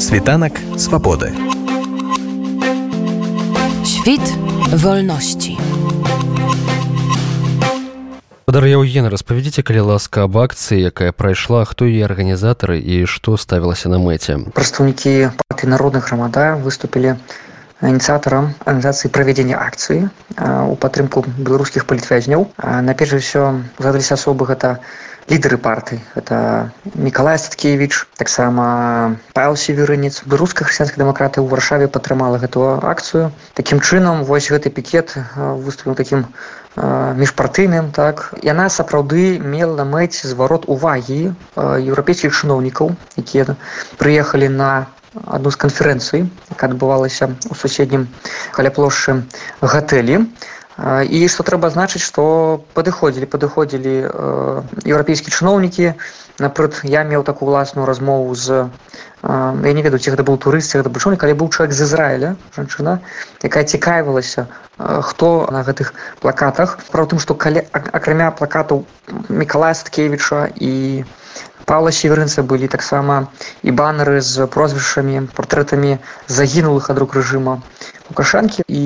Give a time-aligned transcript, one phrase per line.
[0.00, 1.28] Світанак свабоды.
[3.84, 4.24] Świt
[4.72, 5.58] wolności.
[8.48, 13.92] Падар Яўген распавядзіце калі ласка аб акцыі якая прайшла хто яе арганізатары і што ставілася
[13.92, 17.20] на мэце прадстаўнікі партыі народных грамада выступілі
[17.84, 20.08] ініцыятарам арганізацыі правядзення акцыі
[20.40, 22.48] у падтрымку беларускіх палітвязняў
[22.88, 23.44] наперш усё
[23.76, 24.80] задаліся асобы гэта
[25.30, 26.02] лідары партыі.
[26.18, 30.26] Это мікалай статкевич таксама павел северынец.
[30.26, 33.30] Беларуская хрысціянская дэмакраты ў варшаве падтрымала гэтую акцыю.
[33.54, 36.26] Такім чынам вось гэты пікет выступіў такім
[36.76, 38.34] міжпартыйным так.
[38.42, 43.54] Яна сапраўды мела на мэце зварот увагі еўрапейскіх чыноўнікаў якія
[44.02, 44.90] прыехалі на
[45.26, 48.06] адну з канферэнцый якая адбывалася ў суседнім
[48.54, 49.22] каля плошчы
[49.62, 50.26] гатэлі
[50.80, 52.24] і што трэба значыць што
[52.78, 53.94] падыходзілі падыходзілі
[54.88, 55.92] еўрапейскія чыноўнікі
[56.40, 58.64] напрыклад я меў такую ўласную размову з
[59.22, 62.98] я не ведаю ці гэта быў турыст гэта бычоўнік але быў чалавек з ізраіля жанчына
[63.44, 64.48] якая цікавілася
[65.02, 66.78] хто на гэтых плакатах.
[66.90, 68.84] Пра тым што калі акрамя плакатаў
[69.28, 71.04] мікалая сткевіча і
[71.68, 73.28] павла северынца былі таксама
[73.62, 77.60] і банеры з прозвішчамі партрэтамі загінулых ад рук рэжыма
[78.10, 78.82] лукашанкі і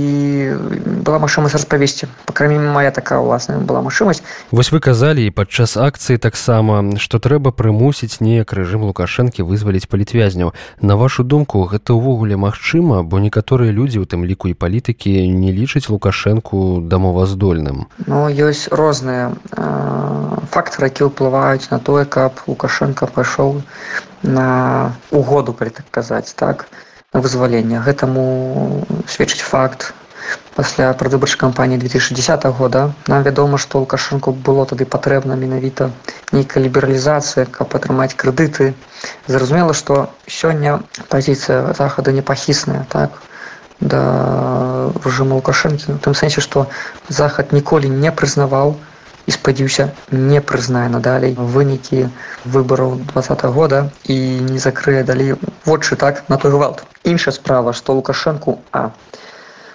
[1.00, 4.20] была магчымасць распавесці пакрамі моя такая ўласная была магчымасць
[4.52, 10.52] вось вы казалі і падчас акцыі таксама што трэба прымусіць неяк рэжым лукашэнкі вызваліць палітвязняў
[10.80, 15.50] на вашу думку гэта ўвогуле магчыма бо некаторыя людзі у тым ліку і палітыкі не
[15.52, 17.88] лічаць лукашэнку дамоваздольным?
[18.06, 19.32] Ну ёсць розныя
[20.52, 23.62] фактары які ўплываюць на тое каб лукашенко пайшоў
[24.22, 26.68] на угоду калі так казаць так?
[26.68, 29.94] то вызвалення гэтаму сведчыць факт.
[30.54, 35.90] Пасля прадвыбарчай кампаніі 2010 года нам вядома што лукашэнку было тады патрэбна менавіта
[36.32, 38.72] нейкая лібералізацыя каб атрымаць крэдыты.
[39.26, 43.20] Зразумела што сёння пазіцыя захада непахісная так
[43.80, 44.00] да
[45.04, 45.98] рэжыму лукашэнкі.
[45.98, 46.66] У тым сэнсе што
[47.08, 48.76] захад ніколі не прызнаваў
[49.26, 52.08] і спадзіўся не прызнае надалей вынікі
[52.44, 54.16] выбараў два года і
[54.50, 56.84] не закрые далей вочы так на той гвалт.
[57.04, 58.90] Іншая справа што лукашэнку а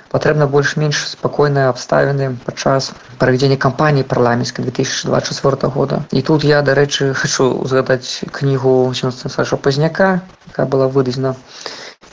[0.10, 6.04] патрэбна больш-менш спакойныя абставіны падчас правядзення кампаніі парламенцкай 2024 года.
[6.12, 11.36] І тут я дарэчы хачу згадаць кнігу саша пазняка якая была выдадзена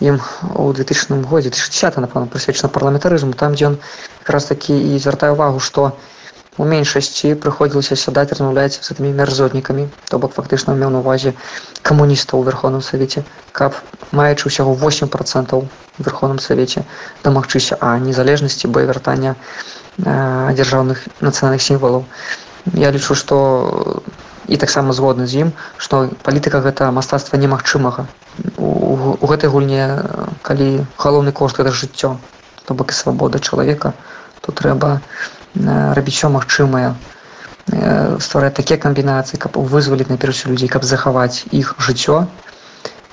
[0.01, 0.21] ім
[0.55, 3.33] у 2000 годзе 2010 напэўна прысвечана парламентарызму.
[3.33, 3.81] Там дзе ён
[4.25, 6.16] як раз такі і звяртае увагу што у
[6.65, 11.35] меншасці прыходзілася сядаць размаўляць з гэтымі мярзотнікамі то бок фактычна меў на увазе
[11.83, 13.77] камуністаў у верховным савеце каб
[14.13, 15.69] маючы ўсяго 8 процентаў
[15.99, 16.85] верховным савеце
[17.25, 19.37] дамагчыся а незалежнасці бо вяртання
[19.99, 22.05] дзяржаўных нацыянальных сімвалаў.
[22.75, 24.03] Я лічу што
[24.49, 28.07] і таксама згодны з ім што палітыка гэта мастацтва немагчымага.
[28.59, 30.03] У гэтай гульне
[30.43, 32.17] калі галоўны кошт гэта жыццё
[32.67, 33.95] то бок і свабода чалавека
[34.43, 35.01] то трэба
[35.65, 36.95] рабіць все магчымае
[38.23, 42.27] ствараць такія камбінацыі каб вызваліць найперш людзей каб захаваць іх жыццё.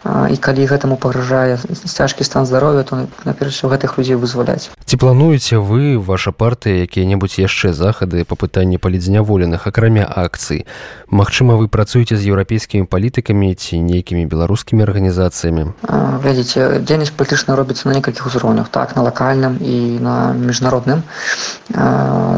[0.04, 5.98] І калі гэтаму пагражае цяжкі стан здароўя то наперш гэтых людзей вызваляць ці плануеце вы
[5.98, 10.70] ваша партыя якія-небудзь яшчэ захады па пытанні палідзняволеных акрамя акцый?
[11.10, 15.74] Магчыма вы працуеце з еўрапейскімі палітыкамі ці нейкімі беларускімі арганізацыямі?
[16.22, 21.02] Глядзіце дзейнасць палітычна робіцца на некалькіх узроўнях так на лакальным і на міжнародным.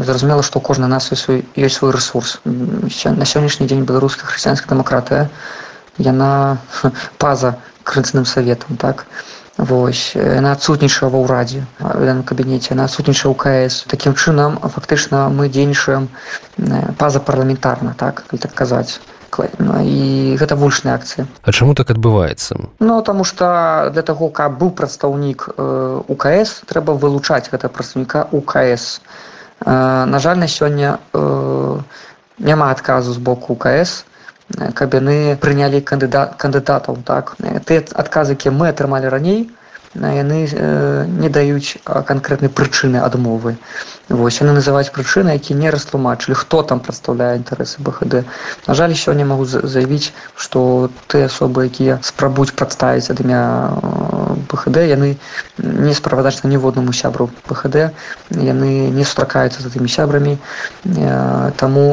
[0.08, 5.28] Зразумела што кожны нас свой ёсць свой ресурс на сённяшні дзень беларуская хрысціянская дэмакратыя
[6.00, 6.56] яна
[7.20, 9.04] паза крыцным саветам так
[9.58, 15.48] вось яна адсутнічае ва ўрадзе на кабінеце яна адсутнічае ў кс такім чынам фактычна мы
[15.48, 16.08] дзейнічаем
[17.00, 19.00] паза парламентарна так так казаць.
[19.58, 21.26] Ну, і гэта вульшная акцыя.
[21.42, 22.56] А чаму так адбываецца?
[22.80, 29.00] Ну таму што для таго каб быў прадстаўнік э, укс трэба вылучаць гэта прадстаўніка укс
[29.60, 31.80] э, на жаль на сёння э,
[32.38, 34.06] няма адказу з боку укс
[34.74, 37.36] каб яны прынялі кандыдат кандыдатаў так.
[37.66, 39.46] Ты адказы якія мы атрымалі раней
[39.96, 40.46] яны
[41.20, 43.56] не даюць канкрэтнай прычыны адмовы
[44.08, 48.24] вось яны называюць прычыны які не растлумачылі хто там прадстаўляе інтарэсы бхд
[48.66, 53.42] на жаль сёння могу заявіць што ты асобы якія спрабуюць прадставіць ад імя
[54.48, 55.16] пхд яны
[55.76, 57.92] не справадачна ніводнаму сябру пхд
[58.32, 60.34] яны не сустракаюцца з гэтымі сябрамі.
[61.60, 61.84] Таму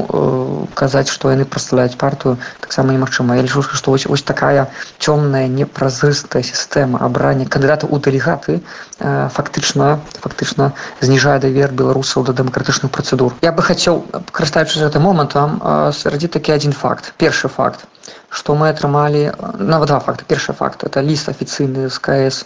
[0.74, 3.36] казаць што яны прадстаўляюць партыю таксама немагчыма.
[3.36, 4.68] Я лічу што вось вось такая
[5.00, 8.62] цёмная непразрыстая сістэма абрання кандыдата у дэлегаты
[9.00, 10.72] фактычна фактычна
[11.02, 13.36] зніжае давер беларусаў да дэмакратычных працэдур.
[13.42, 15.60] Я бы хацеў карыстаючы гэтым момантам
[15.92, 17.14] сярадзі такі адзін факт.
[17.18, 17.86] Першы факт
[18.34, 22.44] што мы атрымалі нават два факты першы факт это ліст афіцыйны з кс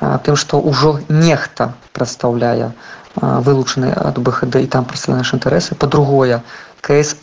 [0.00, 2.72] тым што ўжо нехта прадстаўляе
[3.20, 5.74] вылучаны ад бхд і там прадстаўля нашы інтарэсы.
[5.76, 6.40] Па-другое
[6.80, 7.16] кс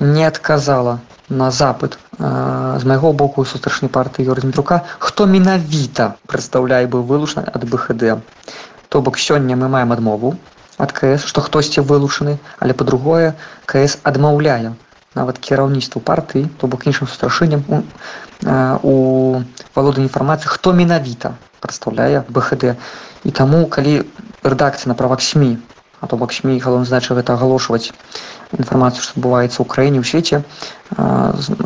[0.00, 7.48] не адказала на запыт з майго боку сустрэчнай партыі юрдмітрука хто менавіта прадстаўляе быў вылучаны
[7.48, 8.04] ад бхд
[8.88, 10.34] то бок сёння мы маем адмову
[10.78, 13.34] ад кс што хтосьці вылучаны але па-другое
[13.66, 14.74] кс адмаўляе
[15.14, 17.82] нават кіраўніцтву партыі то бок іншым страшэннем у,
[18.82, 18.94] у
[19.74, 22.74] валоды інфармацыі хто менавіта прадстаўляе бхд
[23.24, 24.02] і таму калі
[24.42, 25.58] рэдакцыя на правах сМ
[26.00, 27.92] а то бок сМ галоўна задача гэта агалошваць
[28.58, 30.42] інфармацыю што адбываецца ў краіне ў свеце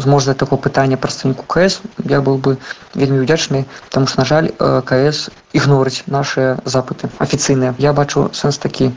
[0.02, 1.80] зможа такое пытанне прадстаўніку кс.
[2.04, 2.58] Я был бы
[2.94, 8.92] вельмі удзячны таму што на жаль кс ігнорыць нашыя запыты афіцыйныя я бачу сэнс такі.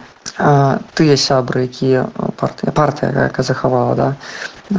[0.93, 4.07] Тыя сябры якія партыя партыя якая захавала да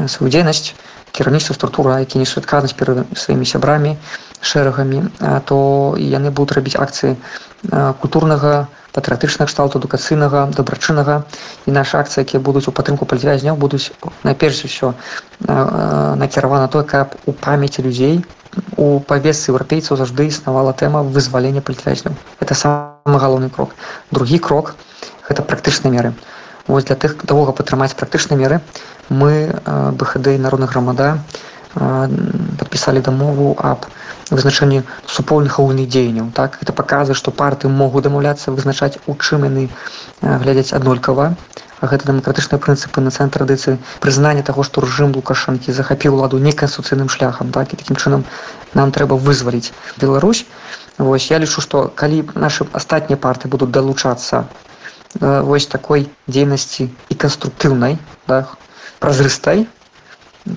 [0.07, 0.75] сваю дзейнасць
[1.13, 3.97] кіраўніцтва структура які несу адказнасць перад сваімі сябрамі
[4.41, 5.03] шэрагамі
[5.51, 5.59] то
[5.99, 7.17] яны будуць рабіць акцыі
[8.01, 11.25] культурнага патрыятычнага кшталту адукацыйнага дабрачыннага.
[11.67, 13.93] І нашы акцыі якія будуць у падтрымку палітвязняў будуць
[14.25, 14.95] найперш усё
[15.47, 18.25] накіравана той каб у памяці людзей
[18.77, 22.15] у павесцы еўрапейцаў заўжды існавала тэма вызвалення палітвязняў.
[22.41, 23.75] Это самы галоўны крок.
[24.11, 24.75] Другі крок
[25.29, 26.11] гэта практычныя меры.
[26.67, 28.61] Вось для тых каб падтрымаць практычныя меры
[29.09, 29.55] мы
[29.95, 31.19] бхд народных грамада
[31.75, 33.87] подпісалі дамову аб
[34.31, 36.59] вызначэнні супольных агульных дзеянняў так?
[36.63, 39.69] Это паказвае што парты могуць дамаўляцца вызначаць у чым яны
[40.23, 41.35] глядзяць аднолькава.
[41.81, 47.73] Гэта дэмакратычныя прынцыпы нацыянальнай традыцыі прызнанне таго што рэжым лукашанкі захапіў ладу неканстытуцыйным шляхам так?
[47.73, 48.25] І такім чынам
[48.75, 50.45] нам трэба вызваліць Беларусь.
[50.99, 54.45] Вось я лічу што калі нашы астатнія парты будуць далучацца
[55.19, 57.99] вось такой дзейнасці і канструктыўнай
[58.29, 58.47] да,
[59.01, 59.67] празрыстай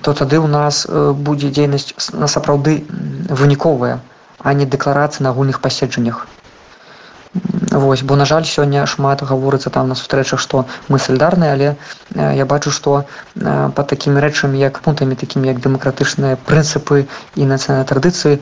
[0.02, 2.84] то тады ў нас будзе дзейнасць на сапраўды
[3.28, 4.00] выніковая
[4.44, 6.26] а не дэкларацыі на агульных паседжаннях.
[7.72, 11.70] Вось бо на жаль сёння шмат гаворыцца там на сустрэчах што мы салідарныя але
[12.14, 13.04] я бачу што
[13.34, 18.38] па такімі рэчамі як пунктамі такімі як дэмакратычныя прынцыпы і нацыянальнай традыцыі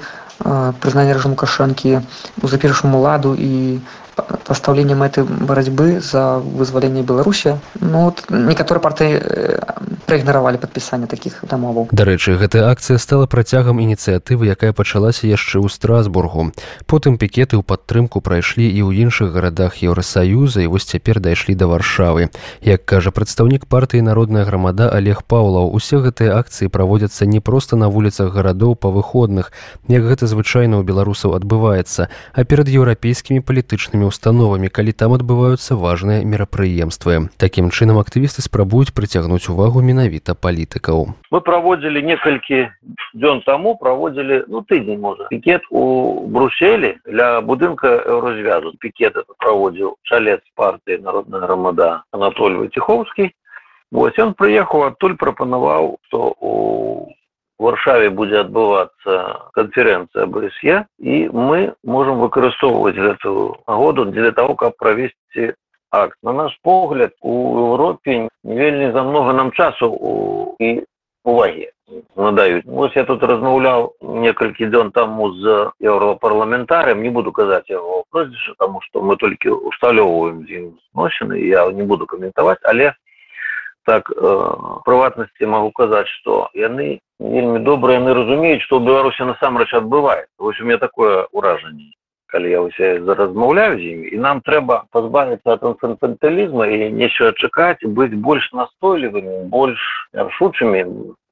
[0.84, 2.02] прызнанне рэжыму кашанкі
[2.42, 3.80] у запершаму ладу і
[4.44, 9.12] пастаўленне мэты барацьбы за вызваленне беларусі ну вот некаторыя партыі
[10.06, 16.52] праігнаравалі падпісанне такіх дамоваў дарэчы гэтая акцыя стала працягам ініцыятывы якая пачалася яшчэ ў страсбургу.
[16.86, 21.66] Потым пікеты ў падтрымку прайшлі і ў іншых гарадах еўросаюза і вось цяпер дайшлі да
[21.70, 22.28] варшавы.
[22.60, 27.88] Як кажа прадстаўнік партыі народная грамада олег паўлаў усе гэтыя акцыі праводзяцца не проста на
[27.88, 29.52] вуліцах гарадоў па выходных
[29.88, 36.24] як гэта звычайна ў беларусаў адбываецца а перад еўрапейскімі палітычнымі установамі калі там адбываюцца важныя
[36.24, 37.28] мерапрыемствы.
[37.36, 41.14] Такім чынам актывісты спрабуюць прыцягнуць увагу менавіта палітыкаў.
[41.30, 42.68] Мы праводзілі некалькі
[43.14, 50.40] дзён таму праводзілі ну тыдзень можа пікет у бруселі для будынка еўразвязу пікет праводзіў чалец
[50.56, 53.28] партыі народная грамада анатоль ваціхоўскі
[53.92, 56.52] вось ён прыехаў адтуль прапанаваў што у
[57.62, 59.18] варшаве будзе адбывацца
[59.58, 65.52] канферэнцыя бсе і мы можемм выкарыстоўваць гэтую нагоду для того каб правесці
[65.92, 66.16] акт.
[66.22, 67.34] На наш погляд у
[67.66, 70.82] Еўропе не вельмі за много нам часу у і
[71.24, 71.68] увагі
[72.16, 73.92] надаюць вось я тут размаўляў
[74.24, 80.42] некалькі дзён таму з еўропарламентарым не буду казаць яго прозвіша тому что мы толькі усталёўваем
[80.46, 82.92] з ім зносіны я не буду каментаваць але
[83.86, 84.34] так э,
[84.84, 90.60] прыватнасці магу казаць што яны вельмі добра яны разумеюць што ў беларусі насамрэч адбываецца вось
[90.60, 91.92] у меня такое ўражанне
[92.32, 97.84] калі я ўсе размаўляю з імі і нам трэба пазбавіцца ад інфантылізма і нечага чакаць
[97.84, 99.82] быць больш настойлівымі больш
[100.16, 100.82] рашучымі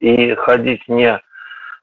[0.04, 0.12] і
[0.44, 1.16] хадзіць не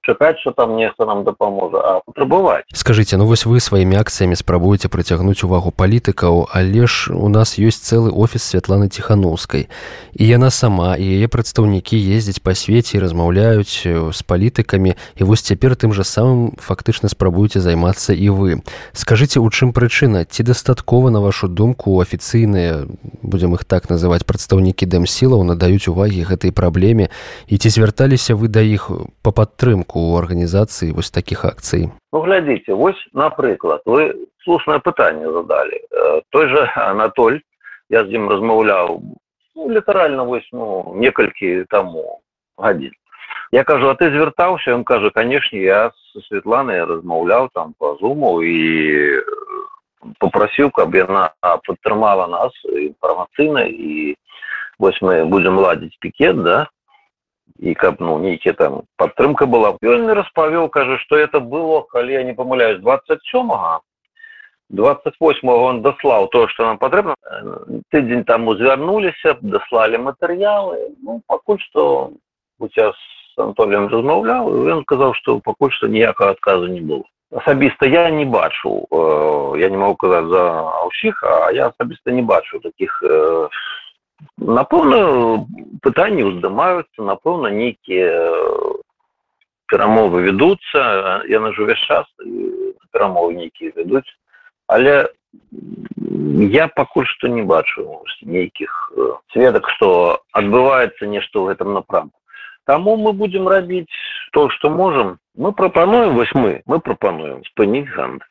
[0.07, 4.87] чакаць что там нехто нам дапаможа а патрабаваць скажите ну вось вы сваімі акцыямі спрабуеце
[4.87, 9.67] прыцягнуць увагу палітыкаў але ж у нас ёсць цэлы офіс святланы ціханаўскай
[10.15, 15.75] і яна сама і яе прадстаўнікі ездзяць па свеце размаўляюць з палітыкамі і вось цяпер
[15.75, 18.61] тым жа самым фактычна спрабуеце займацца і вы.
[18.93, 22.87] Скажите у чым прычына ці дастаткова на вашу думку афіцыйныя
[23.21, 27.09] будзем іх так называць прадстаўнікі дэмсілаў надаюць увагі гэтай праблеме
[27.47, 28.89] і ці звярталіся вы да іх
[29.21, 31.89] па падтрымку у арганізацыі вось такіх акцый?
[32.13, 34.13] Ну, глядзіце вось напрыклад вы
[34.45, 35.81] слушнае пытанне задалі.
[35.91, 37.41] Э, той же анатоль
[37.89, 39.01] я з ім размаўляў
[39.55, 42.21] ну, літаральна вось ну некалькі таму
[42.57, 42.93] гадзін.
[43.51, 44.77] Я кажу а ты звяртаўся?
[44.77, 49.19] Ён кажа канешне я со светланай размаўляў там по зуму і
[50.19, 54.15] попрасіў каб яна падтрымала нас інфармацыйна і
[54.79, 56.67] вось мы будзем ладзіць пікет да
[57.59, 59.75] і каб ну нейкі там падтрымка была.
[59.81, 63.49] Ён мне распавёў кажа что это было калі я не памыляюсь 27
[64.69, 67.15] 28 он даслаў то что нам патрэбна
[67.89, 72.11] тыдзень таму звярнуліся даслалі матэрыялы ну, пакуль что
[72.59, 77.03] у тебя с Анатолием размаўляў ён сказаў что пакуль что ніякага адказу не было.
[77.31, 80.43] Асабіста я не бачу э, я не могу казаць за
[80.91, 83.49] ўсіх а я асабіста не бачу таких э,
[84.37, 85.45] напэўна
[85.85, 88.13] пытанні ўздымаюцца напэўна нейкія
[89.67, 92.07] перамовы вядуцца яны ж увесь час
[92.91, 94.07] перамовы нейкія вядуць
[94.67, 95.09] але
[96.53, 98.71] я пакуль што не бачу нейкіх
[99.33, 102.15] сведак што адбываецца нешта ў гэтым напрамку
[102.67, 103.87] Таму мы будзем рабіць
[104.33, 108.23] то што можам мы прапануем вось мы мы прапануем спыніць ганд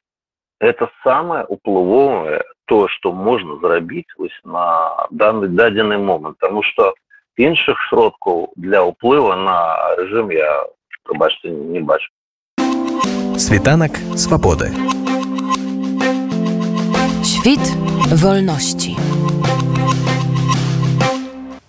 [0.60, 6.94] это самое уплывовае то что можна зрабіць вось на данный дадзены момант тому что
[7.36, 9.56] іншых сродкаў для ўплыва на
[9.96, 10.66] рэжым я
[11.04, 12.10] прабачце не бачу.
[13.38, 14.72] Світанак свабоды.
[17.22, 17.64] Świt
[18.22, 18.96] wolności.